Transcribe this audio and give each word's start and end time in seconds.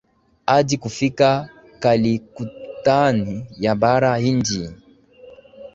hadi 0.45 0.77
kufika 0.77 1.49
Calicutndani 1.79 3.45
ya 3.59 3.75
bara 3.75 4.15
Hindi 4.17 4.69